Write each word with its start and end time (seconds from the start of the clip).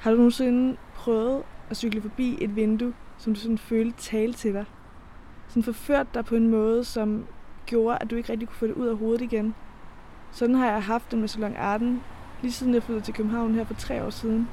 Har 0.00 0.10
du 0.10 0.16
nogensinde 0.16 0.76
prøvet 0.94 1.42
at 1.70 1.76
cykle 1.76 2.02
forbi 2.02 2.38
et 2.40 2.56
vindue, 2.56 2.92
som 3.18 3.34
du 3.34 3.40
sådan 3.40 3.58
følte 3.58 3.98
tale 3.98 4.32
til 4.32 4.54
dig? 4.54 4.64
Sådan 5.48 5.62
forført 5.62 6.14
dig 6.14 6.24
på 6.24 6.34
en 6.34 6.48
måde, 6.48 6.84
som 6.84 7.24
gjorde, 7.66 7.98
at 8.00 8.10
du 8.10 8.16
ikke 8.16 8.32
rigtig 8.32 8.48
kunne 8.48 8.56
få 8.56 8.66
det 8.66 8.74
ud 8.74 8.86
af 8.86 8.96
hovedet 8.96 9.22
igen. 9.22 9.54
Sådan 10.32 10.54
har 10.54 10.70
jeg 10.70 10.82
haft 10.82 11.10
det 11.10 11.18
med 11.18 11.28
Salon 11.28 11.56
Arden, 11.56 12.02
lige 12.42 12.52
siden 12.52 12.74
jeg 12.74 12.82
flyttede 12.82 13.04
til 13.04 13.14
København 13.14 13.54
her 13.54 13.64
for 13.64 13.74
tre 13.74 14.04
år 14.04 14.10
siden. 14.10 14.48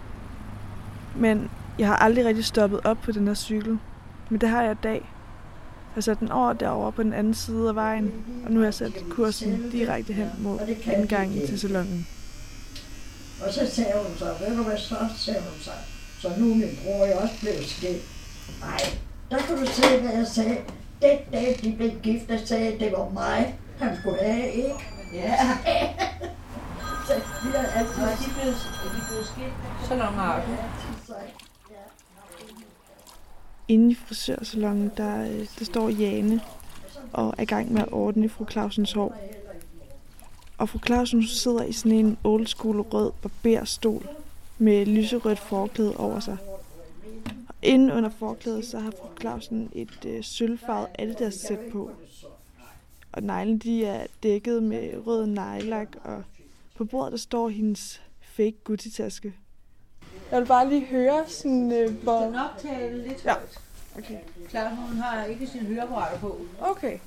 Men 1.16 1.50
jeg 1.80 1.88
har 1.88 1.96
aldrig 1.96 2.26
rigtig 2.26 2.46
stoppet 2.46 2.80
op 2.84 2.98
på 3.04 3.12
den 3.12 3.28
her 3.28 3.34
cykel. 3.34 3.80
Men 4.30 4.42
det 4.42 4.50
har 4.50 4.64
jeg 4.64 4.72
i 4.72 4.82
dag. 4.84 5.10
Jeg 5.96 6.04
satte 6.04 6.20
den 6.20 6.32
over 6.32 6.54
derovre 6.54 6.92
på 6.92 7.04
den 7.04 7.14
anden 7.14 7.34
side 7.34 7.70
af 7.70 7.76
vejen, 7.76 8.12
og 8.46 8.52
nu 8.52 8.60
har 8.60 8.66
jeg 8.66 8.74
sat 8.74 9.06
kursen 9.10 9.70
direkte 9.72 10.14
hen 10.14 10.28
mod 10.40 10.60
indgangen 10.98 11.48
til 11.48 11.60
salonen. 11.60 12.08
Og 13.46 13.54
så 13.54 13.72
sagde 13.76 13.94
hun 14.04 14.18
så, 14.18 14.26
ved 14.40 14.58
du 14.58 14.64
hvad 14.64 14.78
så, 14.78 14.96
sagde 15.18 15.40
hun 15.40 15.60
så. 15.62 15.72
Så 16.22 16.30
nu 16.38 16.52
er 16.52 16.56
min 16.56 16.80
bror 16.84 17.06
jo 17.06 17.18
også 17.18 17.40
blevet 17.40 17.66
skilt. 17.66 18.04
Nej, 18.60 18.80
der 19.32 19.38
kunne 19.48 19.62
du 19.62 19.72
se, 19.72 20.00
hvad 20.00 20.14
jeg 20.14 20.28
sagde. 20.28 20.58
Den 21.02 21.18
dag, 21.32 21.60
de 21.64 21.76
blev 21.78 21.92
gift, 22.04 22.30
der 22.30 22.46
sagde, 22.46 22.74
at 22.74 22.80
det 22.80 22.92
var 22.92 23.10
mig, 23.10 23.60
han 23.80 23.98
skulle 24.00 24.24
have, 24.24 24.52
ikke? 24.52 24.76
Ja. 25.14 25.36
Så 27.08 27.14
vi 27.44 27.50
har 27.58 27.80
altid 27.80 28.04
Og 28.04 28.10
er 28.10 28.16
de 28.16 28.30
blevet, 28.34 28.56
er 28.86 28.90
de 28.96 29.02
blevet 29.10 29.26
skilt? 29.26 29.54
Så 29.88 29.96
langt 29.96 30.16
har 30.16 30.42
du. 30.42 30.52
Inde 33.68 33.92
i 33.92 33.96
frisørsalonen, 33.96 34.92
der, 34.98 35.22
øh, 35.22 35.48
der 35.60 35.66
står 35.66 35.90
Jane 35.90 36.42
og 37.14 37.34
er 37.38 37.42
i 37.42 37.46
gang 37.46 37.74
med 37.74 37.82
at 37.82 37.92
ordne 37.92 38.30
fru 38.30 38.46
Clausens 38.52 38.92
hår. 38.94 39.16
Og 40.58 40.70
fru 40.70 40.80
Clausen 40.86 41.20
hun 41.20 41.28
sidder 41.28 41.64
i 41.64 41.72
sådan 41.72 41.92
en 41.98 42.18
old 42.24 42.48
school 42.48 42.82
rød 42.82 43.12
barberstol 43.22 44.08
med 44.58 44.86
lyserødt 44.86 45.40
forklæde 45.40 45.98
over 45.98 46.20
sig. 46.20 46.38
Og 47.50 47.56
inde 47.62 47.94
under 47.94 48.10
forklædet, 48.10 48.66
så 48.66 48.80
har 48.80 48.92
fru 48.92 49.08
Clausen 49.22 49.70
et 49.76 50.06
øh, 50.06 50.24
sølvfarvet 50.24 50.88
Adidas 51.00 51.34
sæt 51.34 51.60
på. 51.72 51.92
Og 53.12 53.24
neglene 53.24 53.60
de 53.60 53.86
er 53.86 54.08
dækket 54.24 54.64
med 54.64 55.08
rød 55.08 55.26
nejlak, 55.26 55.88
og 56.04 56.24
på 56.76 56.86
bordet 56.86 57.12
der 57.12 57.18
står 57.18 57.50
hendes 57.50 58.02
fake 58.22 58.56
Gucci-taske. 58.64 59.34
Jeg 60.32 60.40
vil 60.42 60.48
bare 60.48 60.70
lige 60.70 60.86
høre, 60.86 61.24
sådan, 61.28 61.72
øh, 61.72 61.80
Du 61.88 61.94
skal 61.94 62.04
hvor... 62.04 62.32
nok 62.32 62.52
tale 62.62 63.08
lidt 63.08 63.26
Ja. 63.26 63.34
højt. 63.34 63.60
Okay. 63.98 64.18
Klart, 64.50 64.76
hun 64.78 64.98
har 64.98 65.24
ikke 65.24 65.48
sin 65.48 65.62
høreapparater 65.66 66.20
på. 66.20 66.38
Okay. 66.60 66.98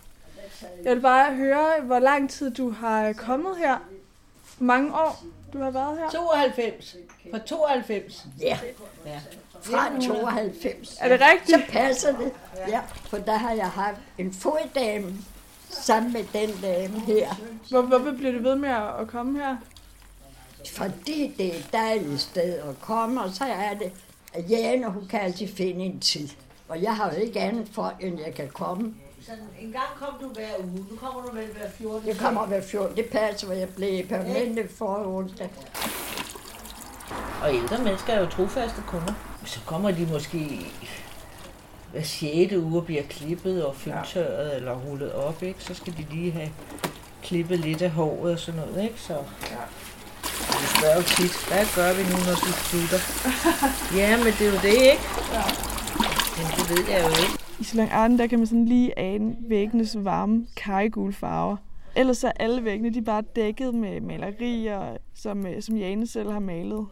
Jeg 0.85 0.95
vil 0.95 1.01
bare 1.01 1.35
høre, 1.35 1.81
hvor 1.83 1.99
lang 1.99 2.31
tid 2.31 2.51
du 2.51 2.71
har 2.71 3.13
kommet 3.13 3.57
her. 3.59 3.77
Hvor 4.59 4.65
mange 4.67 4.95
år 4.95 5.23
du 5.53 5.59
har 5.59 5.71
været 5.71 5.99
her. 5.99 6.11
92. 6.11 6.97
Fra 7.31 7.39
92. 7.39 8.27
Ja, 8.41 8.59
Ja. 9.07 9.21
fra 9.63 10.01
92. 10.01 10.97
Er 11.01 11.09
det 11.09 11.21
rigtigt? 11.21 11.59
Så 11.59 11.73
passer 11.73 12.19
det. 12.19 12.33
Ja, 12.69 12.81
for 13.09 13.19
der 13.19 13.37
har 13.37 13.53
jeg 13.53 13.69
haft 13.69 13.99
en 14.19 14.33
foddame 14.33 15.15
sammen 15.71 16.13
med 16.13 16.25
den 16.33 16.51
dame 16.63 17.01
her. 17.01 17.35
Hvor, 17.71 17.83
hvorfor 17.83 18.13
bliver 18.13 18.33
du 18.33 18.43
ved 18.43 18.57
med 18.57 18.69
at 19.01 19.09
komme 19.09 19.39
her? 19.39 19.57
Fordi 20.73 21.35
det 21.39 21.47
er 21.47 21.59
et 21.59 21.69
dejligt 21.73 22.21
sted 22.21 22.59
at 22.59 22.81
komme, 22.81 23.23
og 23.23 23.31
så 23.31 23.45
er 23.45 23.75
det, 23.75 23.93
at 24.33 24.51
Jane, 24.51 24.87
hun 24.91 25.07
kan 25.09 25.21
altid 25.21 25.49
finde 25.49 25.85
en 25.85 26.01
tid. 26.01 26.29
Og 26.69 26.83
jeg 26.83 26.97
har 26.97 27.13
jo 27.15 27.21
ikke 27.21 27.41
andet 27.41 27.69
for, 27.73 27.95
end 28.01 28.21
jeg 28.27 28.35
kan 28.35 28.49
komme. 28.49 28.95
Så 29.27 29.33
en 29.61 29.73
gang 29.73 29.89
kom 29.97 30.15
du 30.21 30.29
hver 30.29 30.59
uge. 30.59 30.87
Nu 30.91 30.97
kommer 30.97 31.23
du 31.23 31.35
vel 31.37 31.47
hver 31.47 31.71
14. 31.79 32.09
Det 32.09 32.19
kommer 32.19 32.47
hver 32.47 32.63
14. 32.63 32.97
Det 32.97 33.05
passer, 33.05 33.47
hvor 33.47 33.57
jeg 33.57 33.69
blev 33.69 34.07
permanent 34.07 34.71
for 34.79 35.17
onsdag. 35.17 35.51
Og 37.43 37.55
ældre 37.55 37.79
mennesker 37.79 38.13
er 38.13 38.21
jo 38.21 38.27
trofaste 38.27 38.83
kunder. 38.87 39.13
Så 39.45 39.61
kommer 39.67 39.91
de 39.91 40.07
måske 40.13 40.67
hver 41.93 42.03
6. 42.03 42.53
uge 42.53 42.83
bliver 42.83 43.03
klippet 43.03 43.65
og 43.65 43.77
fyldtørret 43.77 44.57
eller 44.57 44.73
rullet 44.79 45.13
op, 45.13 45.43
ikke? 45.43 45.65
Så 45.65 45.75
skal 45.75 45.93
de 45.97 46.07
lige 46.11 46.33
have 46.33 46.51
klippet 47.23 47.59
lidt 47.59 47.83
af 47.83 47.91
håret 47.91 48.33
og 48.33 48.39
sådan 48.39 48.61
noget, 48.61 48.85
ikke? 48.85 49.01
Så 49.01 49.15
du 50.53 50.67
spørger 50.77 50.97
jo 50.97 51.03
tit, 51.03 51.49
hvad 51.49 51.67
gør 51.77 51.93
vi 51.93 52.03
nu, 52.03 52.17
når 52.29 52.35
du 52.35 52.53
slutter? 52.53 53.01
ja, 54.01 54.17
men 54.17 54.33
det 54.39 54.47
er 54.47 54.51
jo 54.53 54.59
det, 54.63 54.83
ikke? 54.93 55.03
Men 56.37 56.47
det 56.57 56.71
ved 56.71 56.85
jeg 56.95 57.03
jo 57.05 57.09
ikke. 57.09 57.50
I 57.61 57.65
Salon 57.65 57.89
Arden, 57.89 58.19
der 58.19 58.27
kan 58.27 58.39
man 58.39 58.47
sådan 58.47 58.65
lige 58.65 58.99
ane 58.99 59.37
væggenes 59.41 59.97
varme 59.99 60.47
kajegule 60.57 61.13
farver. 61.13 61.57
Ellers 61.97 62.19
så 62.19 62.29
er 62.29 62.33
alle 62.37 62.65
væggene 62.65 62.95
de 62.95 62.99
er 62.99 63.03
bare 63.03 63.23
dækket 63.37 63.75
med 63.75 64.01
malerier, 64.01 64.97
som, 65.15 65.47
øh, 65.47 65.63
som 65.63 65.77
Jane 65.77 66.07
selv 66.07 66.31
har 66.31 66.39
malet. 66.39 66.87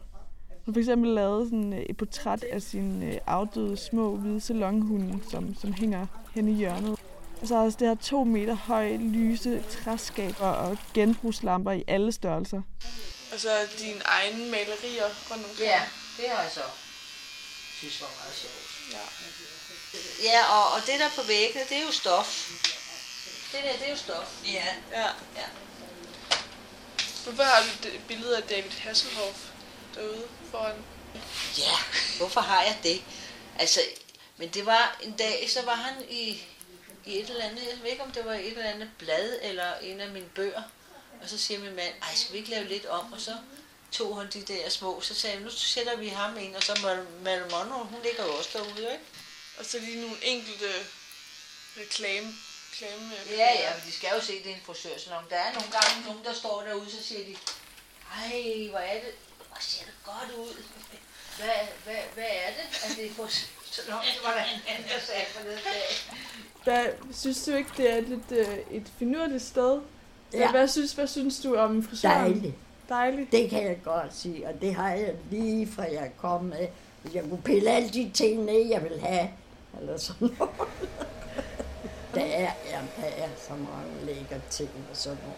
Hun 0.65 0.75
for 0.75 0.79
eksempel 0.79 1.11
lavet 1.11 1.49
sådan 1.49 1.73
øh, 1.73 1.79
et 1.79 1.97
portræt 1.97 2.45
af 2.53 2.63
sin 2.63 3.03
øh, 3.03 3.15
afdøde 3.27 3.77
små 3.77 4.17
hvide 4.17 4.41
salonhunde, 4.41 5.19
som, 5.31 5.55
som 5.55 5.73
hænger 5.73 6.07
hen 6.35 6.49
i 6.49 6.53
hjørnet. 6.53 6.99
Og 7.43 7.49
så 7.49 7.55
er 7.55 7.59
der 7.59 7.65
også 7.65 7.79
det 7.81 7.89
her 7.89 7.95
to 7.95 8.25
meter 8.25 8.55
høje 8.55 8.97
lyse 8.97 9.63
træskaber 9.71 10.47
og 10.47 10.79
genbrugslamper 10.95 11.73
i 11.73 11.85
alle 11.87 12.13
størrelser. 12.13 12.63
Og 13.33 13.41
så 13.41 13.49
dine 13.79 14.01
egne 14.05 14.45
malerier 14.45 15.09
rundt 15.31 15.45
omkring. 15.45 15.71
Ja, 15.71 15.81
det 16.17 16.25
har 16.29 16.43
jeg 16.43 16.51
så. 16.53 16.88
Synes 17.79 18.01
var 18.01 18.11
meget 18.21 18.37
sjovt. 18.37 18.93
Ja. 18.93 19.05
Ja, 20.23 20.45
og, 20.45 20.73
og 20.73 20.81
det 20.87 21.01
der 21.01 21.11
på 21.17 21.23
væggene, 21.23 21.65
det 21.69 21.77
er 21.77 21.83
jo 21.83 21.93
stof. 21.93 22.51
Det 23.53 23.65
der, 23.65 23.73
det 23.73 23.87
er 23.87 23.91
jo 23.91 23.97
stof. 23.97 24.27
Ja. 24.45 24.75
ja. 24.93 25.07
Ja. 25.37 25.47
Hvorfor 27.25 27.43
har 27.43 27.63
du 27.63 27.89
et 27.89 28.01
billede 28.09 28.37
af 28.37 28.43
David 28.43 28.71
Hasselhoff 28.71 29.39
derude 29.95 30.29
foran? 30.51 30.85
Ja, 31.59 31.77
hvorfor 32.19 32.41
har 32.41 32.63
jeg 32.63 32.79
det? 32.83 33.03
Altså, 33.59 33.81
men 34.37 34.49
det 34.49 34.67
var 34.67 34.99
en 35.03 35.13
dag, 35.13 35.51
så 35.51 35.63
var 35.63 35.75
han 35.75 36.05
i, 36.11 36.43
i 37.07 37.19
et 37.19 37.31
eller 37.31 37.45
andet, 37.45 37.69
jeg 37.71 37.83
ved 37.83 37.91
ikke 37.91 38.03
om 38.03 38.13
det 38.13 38.25
var 38.25 38.35
et 38.35 38.49
eller 38.49 38.71
andet 38.71 38.91
blad 38.99 39.39
eller 39.43 39.75
en 39.75 40.01
af 40.01 40.09
mine 40.09 40.29
bøger. 40.35 40.63
Og 41.23 41.29
så 41.29 41.39
siger 41.39 41.61
min 41.61 41.77
mand, 41.77 41.95
ej, 42.03 42.15
skal 42.15 42.33
vi 42.33 42.39
ikke 42.39 42.51
lave 42.51 42.69
lidt 42.69 42.87
om? 42.87 43.13
Og 43.13 43.21
så 43.21 43.37
tog 43.93 44.19
han 44.21 44.29
de 44.33 44.43
der 44.43 44.69
små, 44.69 45.01
så 45.01 45.15
sagde 45.15 45.37
jeg, 45.37 45.45
nu 45.45 45.51
sætter 45.51 45.97
vi 45.97 46.09
ham 46.09 46.39
ind, 46.39 46.57
og 46.57 46.63
så 46.63 47.05
Mal 47.23 47.41
Monroe, 47.51 47.85
hun 47.85 48.01
ligger 48.03 48.25
jo 48.25 48.33
også 48.33 48.51
derude, 48.53 48.93
ikke? 48.93 49.05
Og 49.59 49.65
så 49.65 49.79
lige 49.79 50.01
nogle 50.01 50.17
enkelte 50.23 50.71
reklame. 51.81 52.29
reklame 52.73 53.13
Ja, 53.31 53.51
ja, 53.63 53.71
men 53.75 53.83
de 53.87 53.93
skal 53.93 54.09
jo 54.15 54.21
se, 54.21 54.33
det 54.43 54.51
er 54.51 54.55
en 54.55 54.61
frisørsalon. 54.65 55.25
Der 55.31 55.37
er 55.37 55.53
nogle 55.53 55.71
gange 55.77 56.07
nogen, 56.07 56.25
der 56.25 56.33
står 56.33 56.63
derude, 56.63 56.91
så 56.91 57.03
siger 57.03 57.25
de, 57.25 57.37
ej, 58.19 58.69
hvor 58.71 58.79
er 58.79 58.95
det, 59.05 59.13
hvor 59.49 59.57
ser 59.61 59.85
det 59.85 59.95
godt 60.05 60.31
ud. 60.39 60.55
Hvad, 61.39 61.59
hvad, 61.85 62.03
hvad 62.15 62.31
er 62.45 62.51
det? 62.59 62.67
Er 62.85 62.89
det 62.97 63.13
frisørsalon? 63.17 64.03
Det 64.15 64.21
var 64.25 64.33
der 64.39 64.45
en 64.45 64.61
anden, 64.69 64.89
der 64.89 65.01
sagde 65.07 65.27
forleden 65.35 65.61
dag. 65.65 65.89
Hvad, 66.65 66.87
synes 67.15 67.45
du 67.45 67.55
ikke, 67.55 67.71
det 67.77 67.91
er 67.91 68.01
lidt 68.01 68.33
øh, 68.33 68.59
et 68.71 68.87
finurligt 68.99 69.43
sted? 69.43 69.81
Ja. 70.33 70.51
Hvad, 70.51 70.69
synes, 70.69 70.93
hvad 70.93 71.07
synes 71.07 71.41
du 71.41 71.57
om 71.57 71.89
frisøren? 71.89 72.33
Dejligt. 72.33 72.55
Dejligt. 72.89 73.33
Det 73.33 73.51
kan 73.51 73.63
jeg 73.65 73.79
godt 73.85 74.15
sige, 74.15 74.47
og 74.49 74.61
det 74.61 74.75
har 74.75 74.91
jeg 74.93 75.15
lige 75.31 75.67
fra 75.73 75.83
jeg 75.83 76.11
kom 76.17 76.45
med. 76.45 76.67
Jeg 77.15 77.23
kunne 77.23 77.43
pille 77.43 77.71
alle 77.71 77.89
de 77.89 78.11
ting 78.15 78.45
ned, 78.45 78.67
jeg 78.69 78.83
vil 78.83 79.01
have. 79.01 79.29
Eller 79.81 79.97
sådan 79.97 80.29
noget. 80.39 80.55
Der 82.15 82.21
er, 82.25 82.51
ja, 82.71 82.81
der 82.97 83.07
er 83.25 83.29
så 83.37 83.51
mange 83.53 84.05
lækre 84.07 84.41
ting 84.51 84.71
og 84.91 84.97
sådan 84.97 85.19
noget. 85.23 85.37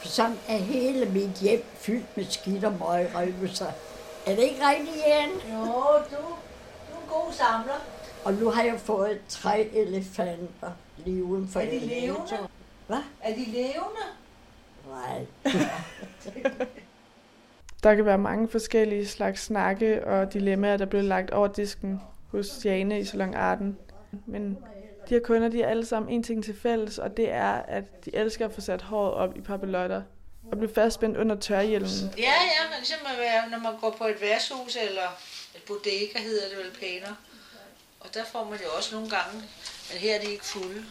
For 0.00 0.08
sådan 0.08 0.38
er 0.48 0.56
hele 0.56 1.06
mit 1.06 1.30
hjem 1.30 1.64
fyldt 1.74 2.16
med 2.16 2.24
skidt 2.30 2.64
og 2.64 2.72
møg 2.72 3.10
Er 3.14 4.34
det 4.34 4.38
ikke 4.42 4.60
rigtigt, 4.68 4.96
Jan? 5.06 5.28
Jo, 5.52 5.64
du, 5.64 6.16
du 6.16 6.94
er 6.94 7.02
en 7.02 7.08
god 7.08 7.32
samler. 7.32 7.80
Og 8.24 8.34
nu 8.34 8.50
har 8.50 8.62
jeg 8.62 8.80
fået 8.80 9.20
tre 9.28 9.68
elefanter 9.72 10.70
lige 11.04 11.24
uden 11.24 11.48
for 11.48 11.60
Er 11.60 11.64
de 11.64 11.76
elevator. 11.76 12.00
levende? 12.06 12.48
Hvad? 12.86 13.02
Er 13.22 13.34
de 13.34 13.44
levende? 13.44 14.06
Nej. 14.88 15.26
Der 17.86 17.94
kan 17.94 18.06
være 18.06 18.18
mange 18.18 18.48
forskellige 18.48 19.06
slags 19.06 19.42
snakke 19.42 20.06
og 20.06 20.32
dilemmaer, 20.32 20.76
der 20.76 20.86
bliver 20.86 21.02
lagt 21.02 21.30
over 21.30 21.48
disken 21.48 22.00
hos 22.30 22.64
Jane 22.64 23.00
i 23.00 23.04
Salon 23.04 23.34
Arden. 23.34 23.78
Men 24.26 24.58
de 25.08 25.14
her 25.14 25.20
kunder, 25.20 25.48
de 25.48 25.62
har 25.62 25.66
alle 25.68 25.86
sammen 25.86 26.12
en 26.12 26.22
ting 26.22 26.44
til 26.44 26.56
fælles, 26.62 26.98
og 26.98 27.16
det 27.16 27.30
er, 27.30 27.52
at 27.52 28.04
de 28.04 28.16
elsker 28.16 28.44
at 28.46 28.52
få 28.52 28.60
sat 28.60 28.82
håret 28.82 29.14
op 29.14 29.36
i 29.36 29.40
papillotter 29.40 30.02
og 30.52 30.58
blive 30.58 30.74
fastspændt 30.74 31.16
under 31.16 31.36
tørhjelmen. 31.36 32.14
Ja, 32.18 32.22
ja, 32.22 32.76
ligesom 32.78 32.98
at 33.12 33.18
være, 33.18 33.50
når 33.50 33.58
man 33.58 33.80
går 33.80 33.94
på 33.98 34.04
et 34.04 34.20
værtshus 34.20 34.76
eller 34.88 35.08
et 35.54 35.62
bodega, 35.66 36.18
hedder 36.18 36.48
det 36.48 36.58
vel 36.58 36.80
pæner. 36.80 37.14
Og 38.00 38.14
der 38.14 38.24
får 38.32 38.44
man 38.44 38.58
jo 38.58 38.68
også 38.76 38.94
nogle 38.94 39.10
gange, 39.10 39.42
men 39.92 40.00
her 40.00 40.14
er 40.14 40.20
de 40.20 40.26
ikke 40.30 40.44
fulde. 40.44 40.76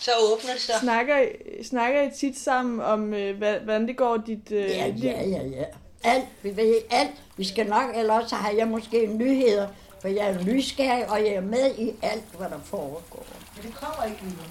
så 0.00 0.10
åbner 0.32 0.52
det 0.52 0.60
sig. 0.60 0.74
Snakker, 0.80 1.18
I- 1.20 1.64
snakker 1.64 2.02
I 2.02 2.10
tit 2.10 2.38
sammen 2.38 2.80
om, 2.80 3.14
øh, 3.14 3.38
hvad- 3.38 3.60
hvordan 3.60 3.88
det 3.88 3.96
går 3.96 4.16
dit 4.16 4.52
øh, 4.52 4.70
Ja, 4.70 4.88
liv? 4.88 5.04
ja, 5.04 5.28
ja, 5.28 5.42
ja. 5.46 5.64
Alt, 6.04 6.24
vi 6.42 6.56
ved 6.56 6.74
alt. 6.90 7.10
Vi 7.36 7.44
skal 7.44 7.66
nok, 7.66 7.96
eller 7.96 8.14
også 8.14 8.36
har 8.36 8.50
jeg 8.50 8.68
måske 8.68 9.06
nyheder, 9.06 9.68
for 10.00 10.08
jeg 10.08 10.30
er 10.30 10.44
nysgerrig, 10.44 11.10
og 11.10 11.18
jeg 11.20 11.34
er 11.34 11.40
med 11.40 11.74
i 11.78 11.92
alt, 12.02 12.24
hvad 12.38 12.48
der 12.48 12.60
foregår. 12.64 13.26
Men 13.56 13.66
det 13.66 13.74
kommer 13.74 14.04
ikke 14.04 14.18
videre. 14.22 14.46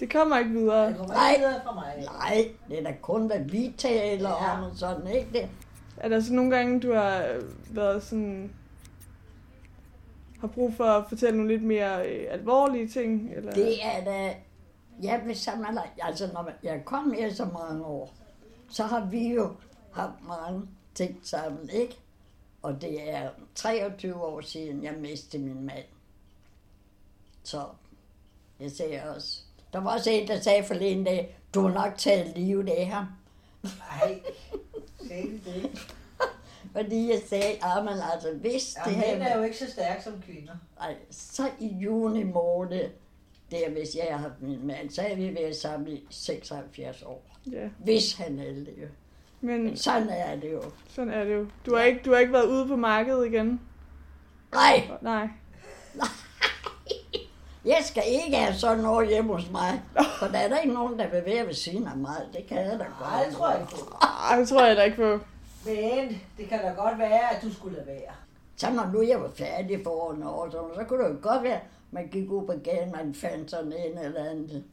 Det 0.00 0.12
kommer 0.12 0.38
ikke 0.38 0.50
videre. 0.50 0.86
Det 0.88 0.96
kommer 0.96 1.14
Nej. 1.14 1.30
ikke 1.30 1.40
videre 1.46 1.60
fra 1.64 1.74
mig. 1.74 2.06
Nej, 2.18 2.48
det 2.68 2.78
er 2.78 2.82
da 2.82 2.94
kun, 3.02 3.26
hvad 3.26 3.38
vi 3.48 3.74
taler 3.78 4.30
Ja. 4.30 4.58
om 4.58 4.64
og 4.64 4.70
sådan, 4.76 5.06
ikke 5.16 5.28
det? 5.32 5.48
Er 5.96 6.08
der 6.08 6.20
så 6.20 6.32
nogle 6.32 6.56
gange, 6.56 6.80
du 6.80 6.92
har 6.94 7.26
været 7.70 8.02
sådan... 8.02 8.52
Har 10.44 10.48
brug 10.48 10.74
for 10.74 10.84
at 10.84 11.04
fortælle 11.08 11.36
nogle 11.36 11.52
lidt 11.52 11.62
mere 11.62 12.08
øh, 12.08 12.26
alvorlige 12.30 12.88
ting? 12.88 13.32
Eller? 13.36 13.52
Det 13.52 13.84
er 13.84 14.04
da... 14.04 14.34
Jeg 15.02 15.22
vil 15.26 15.36
sammen, 15.36 15.78
altså 16.02 16.26
når 16.32 16.50
jeg 16.62 16.82
kom 16.84 17.12
her 17.12 17.32
så 17.32 17.44
mange 17.44 17.84
år, 17.84 18.14
så 18.70 18.82
har 18.82 19.06
vi 19.06 19.28
jo 19.28 19.52
haft 19.92 20.12
mange 20.28 20.62
ting 20.94 21.20
sammen, 21.22 21.70
ikke? 21.70 21.98
Og 22.62 22.82
det 22.82 23.10
er 23.10 23.30
23 23.54 24.14
år 24.14 24.40
siden, 24.40 24.84
jeg 24.84 24.94
mistede 24.94 25.42
min 25.42 25.66
mand. 25.66 25.84
Så 27.42 27.64
jeg 28.60 28.70
sagde 28.70 29.02
også... 29.16 29.38
Der 29.72 29.80
var 29.80 29.94
også 29.94 30.10
en, 30.10 30.28
der 30.28 30.40
sagde 30.40 30.64
forleden 30.64 31.04
dag, 31.04 31.38
du 31.54 31.60
har 31.60 31.74
nok 31.74 31.98
taget 31.98 32.36
livet 32.36 32.68
af 32.68 32.86
ham. 32.86 33.06
Nej, 33.62 34.20
sagde 35.08 35.22
de 35.22 35.40
det? 35.44 35.94
Fordi 36.76 37.10
jeg 37.10 37.20
sagde, 37.28 37.44
at 37.52 37.84
man 37.84 37.94
altså, 38.12 38.28
hvis 38.40 38.76
Ja, 38.86 38.90
det 38.90 38.98
mænd 38.98 39.22
er 39.22 39.28
her... 39.28 39.36
jo 39.38 39.42
ikke 39.44 39.56
så 39.58 39.70
stærke 39.70 40.02
som 40.04 40.12
kvinder. 40.26 40.52
Ej, 40.80 40.94
så 41.10 41.42
i 41.60 41.66
juni 41.68 42.22
måned, 42.22 42.84
der 43.50 43.70
hvis 43.70 43.94
jeg 43.96 44.06
har 44.10 44.18
haft 44.18 44.42
min 44.42 44.66
mand, 44.66 44.90
så 44.90 45.02
er 45.02 45.14
vi 45.16 45.34
været 45.34 45.56
sammen 45.56 45.88
i 45.88 46.06
76 46.10 47.02
år. 47.02 47.26
Ja, 47.52 47.68
Hvis 47.78 48.14
han 48.14 48.38
er 48.38 48.44
det. 48.44 48.88
men 49.40 49.64
Men 49.64 49.76
sådan 49.76 50.08
er 50.08 50.36
det 50.36 50.52
jo. 50.52 50.62
sådan 50.88 51.12
er 51.12 51.24
det 51.24 51.34
jo. 51.34 51.46
Du 51.66 51.74
har 51.76 51.82
ikke, 51.82 52.00
du 52.04 52.12
har 52.12 52.18
ikke 52.18 52.32
været 52.32 52.46
ude 52.46 52.66
på 52.68 52.76
markedet 52.76 53.26
igen? 53.26 53.60
Nej, 54.52 54.88
Nej. 55.02 55.28
jeg 57.64 57.78
skal 57.82 58.02
ikke 58.06 58.36
have 58.36 58.54
sådan 58.54 58.82
noget 58.82 59.08
hjemme 59.08 59.32
hos 59.32 59.50
mig. 59.50 59.82
For 60.18 60.26
der 60.26 60.38
er 60.38 60.48
der 60.48 60.58
ikke 60.58 60.74
nogen, 60.74 60.98
der 60.98 61.10
vil 61.10 61.22
være 61.26 61.46
ved 61.46 61.54
siden 61.54 61.86
af 61.86 61.96
mig. 61.96 62.16
Det 62.32 62.46
kan 62.46 62.56
jeg 62.56 62.66
da 62.78 62.84
godt. 62.84 63.00
Nej, 63.00 63.24
det 63.24 63.34
tror 63.36 63.50
jeg 63.50 63.60
ikke 63.60 63.72
på. 63.72 63.96
Ej, 64.30 64.36
det 64.38 64.48
tror 64.48 64.66
jeg 64.66 64.76
da 64.76 64.82
ikke 64.82 64.96
på. 64.96 65.18
Men 65.66 66.20
det 66.38 66.48
kan 66.48 66.62
da 66.62 66.68
godt 66.68 66.98
være, 66.98 67.36
at 67.36 67.42
du 67.42 67.54
skulle 67.54 67.76
lade 67.76 67.86
være. 67.86 68.14
Så 68.56 68.70
når 68.70 68.90
nu 68.92 69.02
jeg 69.02 69.20
var 69.20 69.30
færdig 69.34 69.80
for 69.84 69.90
årene 69.90 70.30
og 70.30 70.52
sådan, 70.52 70.74
så 70.74 70.84
kunne 70.84 71.04
det 71.04 71.10
jo 71.10 71.18
godt 71.22 71.42
være, 71.42 71.60
man 71.90 72.08
gik 72.08 72.30
ud 72.30 72.46
på 72.46 72.52
gaden, 72.64 72.92
man 72.92 73.14
fandt 73.14 73.50
sådan 73.50 73.72
en 73.72 73.98
eller 73.98 74.24
anden 74.24 74.64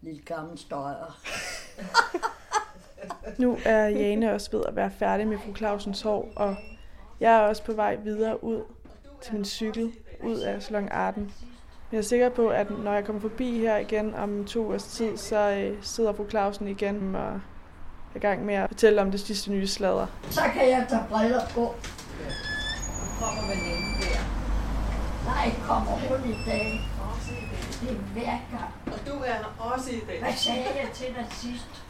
lille 0.00 0.22
gammel 0.22 0.58
støjer. 0.58 1.20
Nu 3.38 3.58
er 3.64 3.86
Jane 3.86 4.32
også 4.32 4.50
ved 4.50 4.64
at 4.68 4.76
være 4.76 4.90
færdig 4.90 5.28
med 5.28 5.38
fru 5.38 5.54
Clausens 5.54 6.02
hår, 6.02 6.28
og 6.36 6.56
jeg 7.20 7.34
er 7.34 7.40
også 7.40 7.64
på 7.64 7.72
vej 7.72 7.96
videre 7.96 8.44
ud 8.44 8.62
til 9.20 9.34
min 9.34 9.44
cykel, 9.44 9.92
ud 10.24 10.38
af 10.38 10.62
Salon 10.62 10.88
Arten. 10.88 11.22
Men 11.22 11.32
jeg 11.92 11.98
er 11.98 12.02
sikker 12.02 12.28
på, 12.28 12.48
at 12.48 12.70
når 12.70 12.92
jeg 12.92 13.04
kommer 13.04 13.20
forbi 13.20 13.58
her 13.58 13.76
igen 13.76 14.14
om 14.14 14.44
to 14.44 14.68
års 14.68 14.84
tid, 14.84 15.16
så 15.16 15.50
øh, 15.50 15.82
sidder 15.82 16.12
fru 16.12 16.28
Clausen 16.28 16.68
igen 16.68 17.14
og 17.14 17.40
i 18.16 18.18
gang 18.18 18.44
med 18.44 18.54
at 18.54 18.68
fortælle 18.68 19.00
om 19.00 19.10
det 19.10 19.20
sidste 19.20 19.50
nye 19.50 19.66
sladder. 19.66 20.06
Så 20.30 20.40
kan 20.54 20.68
jeg 20.68 20.86
tage 20.88 21.04
briller 21.10 21.40
på. 21.54 21.60
Nu 21.60 23.06
kommer 23.20 23.42
veninden 23.42 23.94
der. 24.00 24.20
Nej, 25.24 25.50
kommer 25.66 25.92
hun 25.92 26.30
i 26.30 26.36
dag. 26.46 26.80
Det 27.80 27.90
er 27.90 27.94
hver 27.94 28.38
gang. 28.50 28.72
Og 28.86 29.06
du 29.06 29.12
er 29.24 29.72
også 29.74 29.90
i 29.90 30.00
dag. 30.08 30.20
Hvad 30.22 30.32
sagde 30.32 30.64
jeg 30.82 30.88
til 30.94 31.06
dig 31.06 31.26
sidst? 31.30 31.84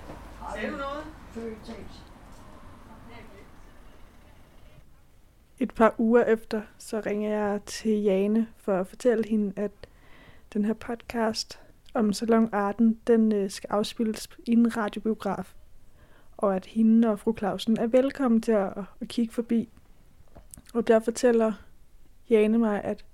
Sagde 0.54 0.72
du 0.72 0.76
noget? 0.76 1.04
Føtex. 1.32 1.86
Et 5.58 5.74
par 5.74 5.94
uger 5.98 6.24
efter, 6.24 6.62
så 6.78 7.02
ringer 7.06 7.30
jeg 7.30 7.60
til 7.66 8.02
Jane 8.02 8.46
for 8.56 8.76
at 8.80 8.86
fortælle 8.86 9.24
hende, 9.28 9.52
at 9.56 9.70
den 10.52 10.64
her 10.64 10.72
podcast 10.72 11.60
om 11.94 12.12
Salon 12.12 12.48
Arten, 12.52 13.00
den 13.06 13.32
øh, 13.32 13.50
skal 13.50 13.68
afspilles 13.70 14.28
i 14.46 14.52
en 14.52 14.76
radiobiograf. 14.76 15.54
Og 16.40 16.56
at 16.56 16.66
hende 16.66 17.08
og 17.08 17.18
fru 17.18 17.36
Clausen 17.38 17.78
er 17.78 17.86
velkommen 17.86 18.40
til 18.40 18.52
at, 18.52 18.72
at 19.00 19.08
kigge 19.08 19.34
forbi. 19.34 19.68
Og 20.74 20.86
der 20.88 21.00
fortæller 21.00 21.52
Jane 22.30 22.58
mig, 22.58 22.84
at 22.84 23.04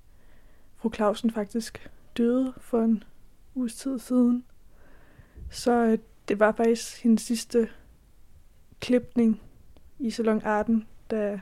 fru 0.76 0.90
Clausen 0.94 1.31
faktisk 1.31 1.90
døde 2.17 2.52
for 2.58 2.82
en 2.82 3.05
uges 3.55 3.75
tid 3.75 3.99
siden. 3.99 4.44
Så 5.50 5.73
øh, 5.73 5.99
det 6.28 6.40
var 6.40 6.52
faktisk 6.52 7.02
hendes 7.02 7.23
sidste 7.23 7.69
klipning 8.81 9.40
i 9.99 10.11
Salon 10.11 10.43
Arten, 10.44 10.87
da 11.11 11.40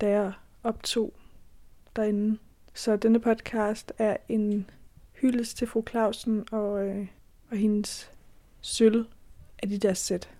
da 0.00 0.08
jeg 0.10 0.32
optog 0.62 1.12
derinde. 1.96 2.38
Så 2.74 2.96
denne 2.96 3.20
podcast 3.20 3.92
er 3.98 4.16
en 4.28 4.70
hyldest 5.12 5.56
til 5.56 5.66
fru 5.66 5.84
Clausen 5.90 6.44
og, 6.52 6.86
øh, 6.86 7.06
og 7.50 7.56
hendes 7.56 8.10
sølv 8.60 9.04
af 9.62 9.68
de 9.68 9.78
der 9.78 9.94
sæt. 9.94 10.30